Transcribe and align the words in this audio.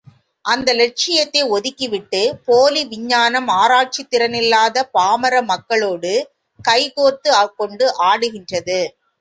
அந்த 0.45 0.69
லட்சியத்தை 0.73 1.41
ஒதுக்கி 1.47 1.87
விட்டுப் 1.87 2.39
போலி 2.45 2.81
விஞ்ஞானம் 2.85 3.49
ஆராய்ச்சித் 3.57 4.09
திறனில்லாத 4.11 4.85
பாமர 4.93 5.43
மக்களோடு 5.43 6.13
கைகோத்துக் 6.59 7.55
கொண்டு 7.55 7.87
ஆடுகின்றது. 8.03 8.81